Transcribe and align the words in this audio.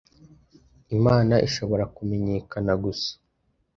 Imana 0.95 1.35
ishobora 1.47 1.83
kumenyekana 1.95 2.73
gusa 2.83 3.11